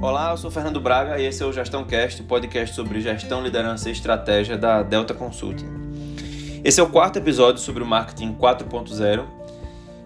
[0.00, 3.88] Olá, eu sou Fernando Braga e esse é o Gestão Cast, podcast sobre gestão, liderança
[3.88, 5.66] e estratégia da Delta Consulting.
[6.62, 9.24] Esse é o quarto episódio sobre o marketing 4.0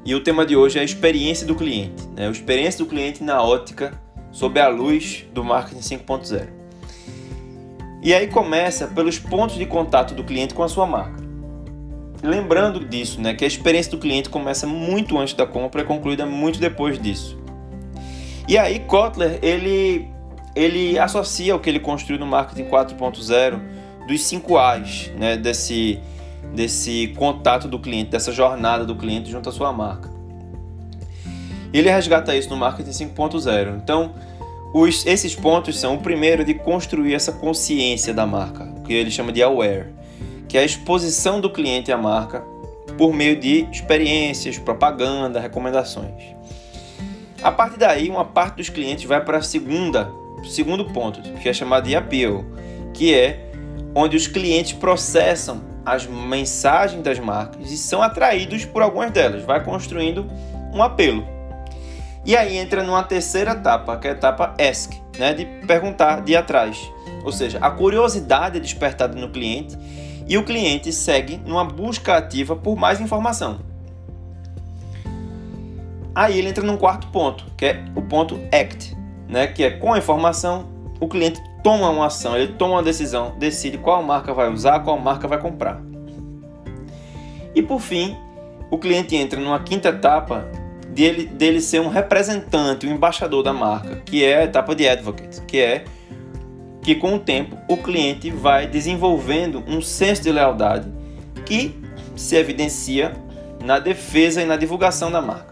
[0.03, 2.27] e o tema de hoje é a experiência do cliente, né?
[2.27, 3.93] a experiência do cliente na ótica
[4.31, 6.49] sob a luz do marketing 5.0.
[8.03, 11.23] E aí começa pelos pontos de contato do cliente com a sua marca.
[12.23, 15.87] Lembrando disso, né, que a experiência do cliente começa muito antes da compra e é
[15.87, 17.42] concluída muito depois disso.
[18.53, 20.11] E aí Kotler, ele,
[20.55, 23.59] ele associa o que ele construiu no marketing 4.0
[24.07, 25.99] dos 5 A's, né, desse,
[26.55, 30.11] desse contato do cliente, dessa jornada do cliente junto à sua marca.
[31.73, 33.77] Ele resgata isso no marketing 5.0.
[33.83, 34.13] Então,
[34.75, 39.33] os, esses pontos são o primeiro de construir essa consciência da marca, que ele chama
[39.33, 39.95] de aware,
[40.47, 42.45] que é a exposição do cliente à marca
[42.99, 46.43] por meio de experiências, propaganda, recomendações.
[47.43, 50.13] A partir daí, uma parte dos clientes vai para a segunda,
[50.45, 52.45] segundo ponto, que é chamado de appeal,
[52.95, 53.51] que é
[53.95, 59.63] onde os clientes processam as mensagens das marcas e são atraídos por algumas delas, vai
[59.65, 60.31] construindo
[60.73, 61.27] um apelo.
[62.25, 66.37] E aí entra numa terceira etapa, que é a etapa ask, né, de perguntar de
[66.37, 66.79] atrás.
[67.25, 69.77] Ou seja, a curiosidade é despertada no cliente
[70.29, 73.72] e o cliente segue numa busca ativa por mais informação.
[76.15, 78.97] Aí ele entra num quarto ponto, que é o ponto ACT,
[79.29, 79.47] né?
[79.47, 83.77] que é com a informação o cliente toma uma ação, ele toma uma decisão, decide
[83.77, 85.81] qual marca vai usar, qual marca vai comprar.
[87.55, 88.17] E por fim,
[88.71, 90.49] o cliente entra numa quinta etapa
[90.89, 95.41] dele, dele ser um representante, um embaixador da marca, que é a etapa de advocate,
[95.43, 95.85] que é
[96.83, 100.89] que com o tempo o cliente vai desenvolvendo um senso de lealdade
[101.45, 101.81] que
[102.15, 103.13] se evidencia
[103.65, 105.52] na defesa e na divulgação da marca.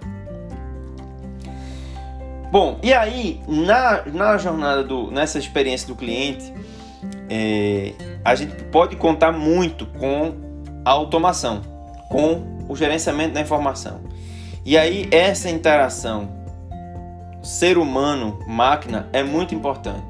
[2.51, 6.53] Bom, e aí, na, na jornada, do, nessa experiência do cliente,
[7.29, 7.93] é,
[8.25, 10.35] a gente pode contar muito com
[10.85, 11.63] a automação,
[12.09, 14.01] com o gerenciamento da informação.
[14.65, 16.29] E aí, essa interação
[17.41, 20.03] ser humano-máquina é muito importante.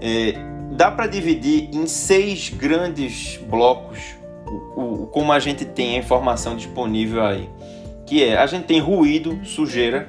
[0.00, 0.34] É,
[0.72, 4.16] dá para dividir em seis grandes blocos
[4.46, 7.48] o, o, como a gente tem a informação disponível aí.
[8.04, 10.08] Que é, a gente tem ruído, sujeira,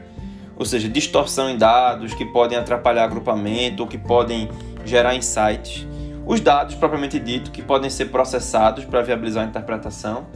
[0.62, 4.48] ou seja, distorção em dados que podem atrapalhar agrupamento ou que podem
[4.86, 5.88] gerar insights.
[6.24, 10.28] Os dados propriamente dito que podem ser processados para viabilizar a interpretação.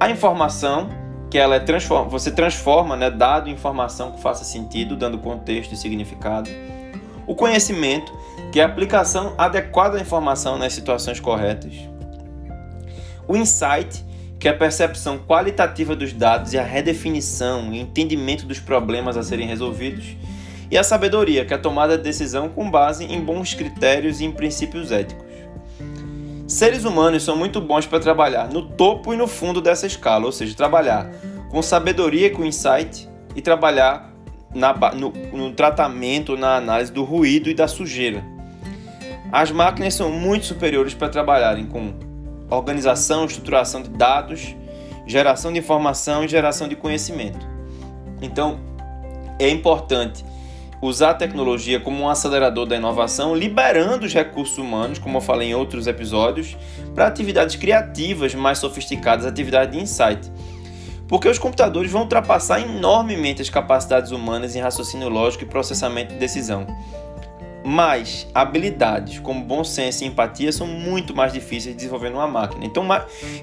[0.00, 0.88] A informação
[1.30, 5.70] que ela é transforma, você transforma, né, dado em informação que faça sentido, dando contexto
[5.70, 6.50] e significado.
[7.24, 8.12] O conhecimento,
[8.50, 11.74] que é a aplicação adequada da informação nas situações corretas.
[13.28, 14.04] O insight,
[14.40, 19.46] que a percepção qualitativa dos dados e a redefinição e entendimento dos problemas a serem
[19.46, 20.16] resolvidos,
[20.70, 24.24] e a sabedoria, que é a tomada de decisão com base em bons critérios e
[24.24, 25.26] em princípios éticos.
[26.46, 30.32] Seres humanos são muito bons para trabalhar no topo e no fundo dessa escala, ou
[30.32, 31.10] seja, trabalhar
[31.50, 34.10] com sabedoria e com insight e trabalhar
[34.54, 38.24] na, no, no tratamento, na análise do ruído e da sujeira.
[39.30, 41.92] As máquinas são muito superiores para trabalharem com
[42.50, 44.54] organização, estruturação de dados,
[45.06, 47.46] geração de informação e geração de conhecimento.
[48.20, 48.60] Então,
[49.38, 50.24] é importante
[50.82, 55.50] usar a tecnologia como um acelerador da inovação, liberando os recursos humanos, como eu falei
[55.50, 56.56] em outros episódios,
[56.94, 60.30] para atividades criativas mais sofisticadas, atividades de insight.
[61.06, 66.20] Porque os computadores vão ultrapassar enormemente as capacidades humanas em raciocínio lógico e processamento de
[66.20, 66.66] decisão.
[67.64, 72.64] Mas habilidades como bom senso e empatia são muito mais difíceis de desenvolver numa máquina.
[72.64, 72.86] Então,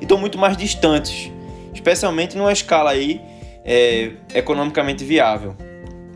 [0.01, 1.31] estão muito mais distantes,
[1.73, 3.21] especialmente numa escala aí
[3.63, 5.55] é, economicamente viável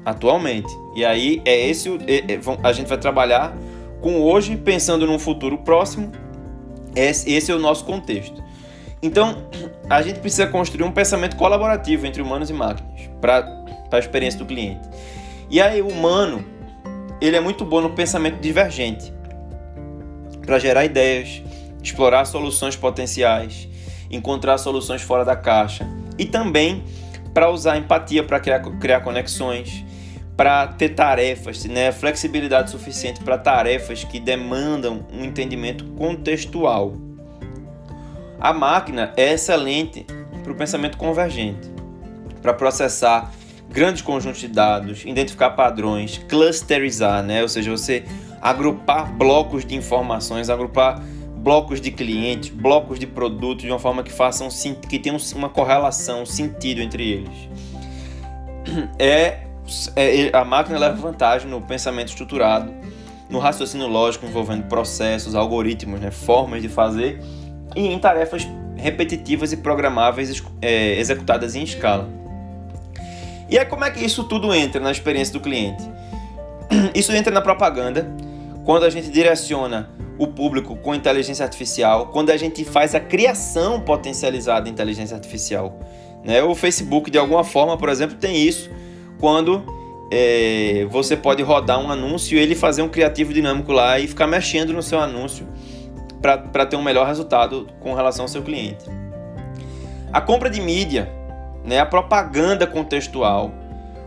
[0.06, 0.70] atualmente.
[0.96, 3.56] E aí é esse é, é, a gente vai trabalhar
[4.02, 6.12] com hoje pensando num futuro próximo.
[6.96, 8.42] Esse é o nosso contexto.
[9.02, 9.48] Então,
[9.90, 14.46] a gente precisa construir um pensamento colaborativo entre humanos e máquinas para a experiência do
[14.46, 14.88] cliente.
[15.50, 16.44] E aí, o humano
[17.22, 19.14] ele é muito bom no pensamento divergente
[20.46, 21.42] para gerar ideias,
[21.82, 23.70] explorar soluções potenciais,
[24.10, 25.88] encontrar soluções fora da caixa
[26.18, 26.84] e também
[27.34, 29.86] para usar empatia para criar, criar conexões,
[30.36, 36.96] para ter tarefas, né, flexibilidade suficiente para tarefas que demandam um entendimento contextual.
[38.40, 40.06] A máquina é excelente
[40.44, 41.70] para o pensamento convergente,
[42.42, 43.32] para processar
[43.72, 47.42] grandes conjuntos de dados, identificar padrões, clusterizar, né?
[47.42, 48.04] ou seja, você
[48.42, 51.02] agrupar blocos de informações, agrupar
[51.38, 54.48] blocos de clientes, blocos de produtos de uma forma que façam
[54.88, 57.50] que tenham uma correlação, um sentido entre eles.
[59.00, 59.52] É
[59.96, 62.74] é, a máquina leva vantagem no pensamento estruturado,
[63.30, 67.22] no raciocínio lógico envolvendo processos, algoritmos, né, formas de fazer
[67.76, 72.21] e em tarefas repetitivas e programáveis é, executadas em escala.
[73.52, 75.84] E aí como é que isso tudo entra na experiência do cliente?
[76.96, 78.10] Isso entra na propaganda,
[78.64, 83.82] quando a gente direciona o público com inteligência artificial, quando a gente faz a criação
[83.82, 85.78] potencializada de inteligência artificial.
[86.24, 86.42] Né?
[86.42, 88.70] O Facebook, de alguma forma, por exemplo, tem isso,
[89.20, 89.66] quando
[90.10, 94.28] é, você pode rodar um anúncio e ele fazer um criativo dinâmico lá e ficar
[94.28, 95.46] mexendo no seu anúncio
[96.22, 98.86] para ter um melhor resultado com relação ao seu cliente.
[100.14, 101.12] A compra de mídia,
[101.64, 103.52] né, a propaganda contextual,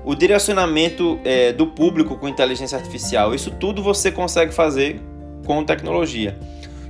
[0.04, 5.00] o direcionamento é, do público com inteligência artificial, isso tudo você consegue fazer
[5.46, 6.38] com tecnologia.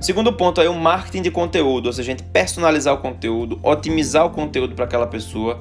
[0.01, 4.25] Segundo ponto aí, o marketing de conteúdo, ou seja, a gente personalizar o conteúdo, otimizar
[4.25, 5.59] o conteúdo para aquela pessoa,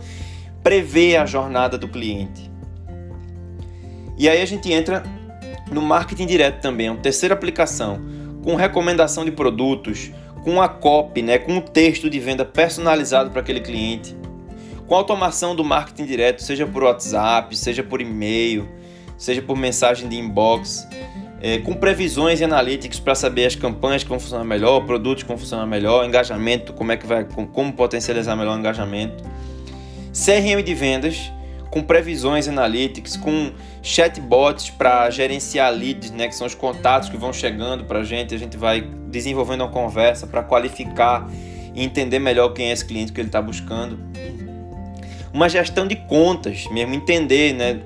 [0.63, 2.51] prever a jornada do cliente.
[4.19, 5.03] E aí a gente entra
[5.71, 8.01] no marketing direto também, é uma terceira aplicação,
[8.43, 10.11] com recomendação de produtos,
[10.43, 14.15] com a copy, né, com um texto de venda personalizado para aquele cliente
[14.87, 18.69] com automação do marketing direto, seja por WhatsApp, seja por e-mail,
[19.17, 20.87] seja por mensagem de inbox,
[21.41, 25.29] é, com previsões e analytics para saber as campanhas que vão funcionar melhor, produtos que
[25.29, 29.25] vão funcionar melhor, engajamento, como é que vai, como potencializar melhor o engajamento.
[30.13, 31.33] CRM de vendas,
[31.71, 33.53] com previsões analytics, com
[33.83, 38.35] chatbots para gerenciar leads, né, que são os contatos que vão chegando para a gente,
[38.35, 41.29] a gente vai desenvolvendo uma conversa para qualificar
[41.75, 44.14] e entender melhor quem é esse cliente que ele está buscando
[45.35, 47.81] uma gestão de contas, mesmo entender, né?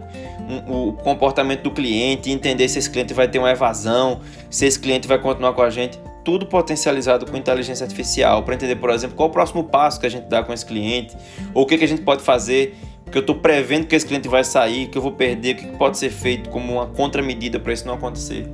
[0.67, 5.07] o comportamento do cliente, entender se esse cliente vai ter uma evasão, se esse cliente
[5.07, 9.29] vai continuar com a gente, tudo potencializado com inteligência artificial, para entender, por exemplo, qual
[9.29, 11.17] o próximo passo que a gente dá com esse cliente,
[11.53, 14.29] ou o que, que a gente pode fazer, porque eu estou prevendo que esse cliente
[14.29, 17.73] vai sair, que eu vou perder, o que pode ser feito como uma contramedida para
[17.73, 18.47] isso não acontecer.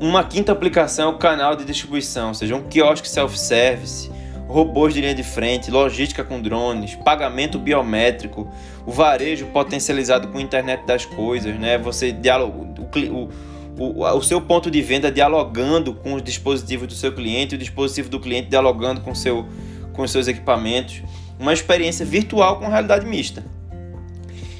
[0.00, 4.10] Uma quinta aplicação é o canal de distribuição, ou seja, um quiosque self-service,
[4.46, 8.50] robôs de linha de frente, logística com drones, pagamento biométrico,
[8.86, 11.78] o varejo potencializado com a internet das coisas, né?
[11.78, 12.56] Você dialoga,
[13.10, 13.30] o,
[13.78, 18.08] o, o, seu ponto de venda dialogando com os dispositivos do seu cliente, o dispositivo
[18.08, 19.46] do cliente dialogando com, seu,
[19.92, 21.02] com seus equipamentos.
[21.38, 23.44] Uma experiência virtual com realidade mista.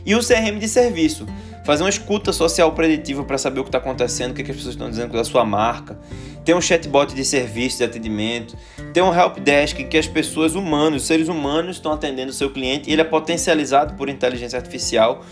[0.04, 1.26] E o CRM de serviço,
[1.64, 4.56] fazer uma escuta social preditiva para saber o que está acontecendo, o que, que, as
[4.56, 5.98] pessoas estão dizendo da sua marca,
[6.44, 8.54] ter um chatbot de serviço, de atendimento,
[8.92, 12.50] ter um help desk que as pessoas humanas, os seres humanos estão atendendo o seu
[12.50, 15.24] cliente e ele é potencializado por inteligência artificial,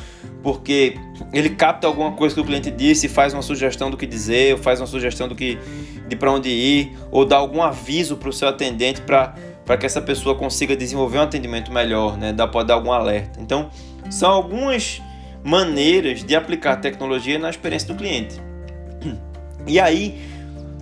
[0.42, 0.96] porque
[1.34, 4.54] ele capta alguma coisa que o cliente disse e faz uma sugestão do que dizer,
[4.54, 5.58] ou faz uma sugestão do que
[6.08, 9.86] de para onde ir, ou dá algum aviso para o seu atendente para para que
[9.86, 12.32] essa pessoa consiga desenvolver um atendimento melhor, né?
[12.32, 13.40] Dá pode dar algum alerta.
[13.40, 13.70] Então,
[14.10, 15.00] são algumas
[15.44, 18.40] maneiras de aplicar tecnologia na experiência do cliente.
[19.64, 20.20] E aí,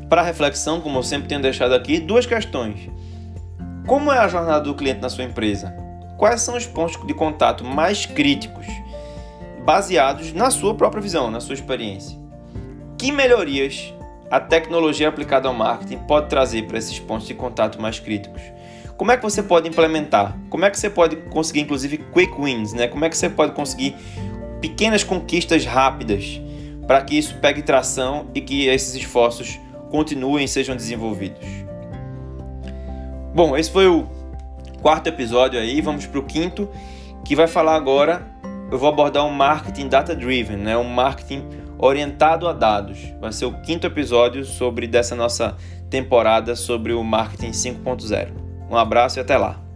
[0.09, 2.89] para reflexão, como eu sempre tenho deixado aqui, duas questões.
[3.87, 5.75] Como é a jornada do cliente na sua empresa?
[6.17, 8.67] Quais são os pontos de contato mais críticos,
[9.67, 12.19] baseados na sua própria visão, na sua experiência?
[12.97, 13.93] Que melhorias
[14.31, 18.41] a tecnologia aplicada ao marketing pode trazer para esses pontos de contato mais críticos?
[18.97, 20.37] Como é que você pode implementar?
[20.51, 22.73] Como é que você pode conseguir, inclusive, quick wins?
[22.73, 22.87] Né?
[22.87, 23.97] Como é que você pode conseguir
[24.61, 26.41] pequenas conquistas rápidas
[26.87, 29.59] para que isso pegue tração e que esses esforços
[29.91, 31.47] continuem e sejam desenvolvidos.
[33.35, 34.09] Bom, esse foi o
[34.83, 36.69] quarto episódio aí, vamos para o quinto,
[37.25, 38.27] que vai falar agora,
[38.71, 40.77] eu vou abordar um marketing data driven, né?
[40.77, 41.45] um marketing
[41.79, 42.99] orientado a dados.
[43.21, 45.57] Vai ser o quinto episódio sobre dessa nossa
[45.89, 48.29] temporada sobre o marketing 5.0.
[48.69, 49.70] Um abraço e até lá.